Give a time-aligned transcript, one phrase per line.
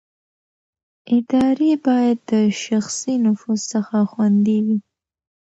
[1.15, 4.77] ادارې باید د شخصي نفوذ څخه خوندي وي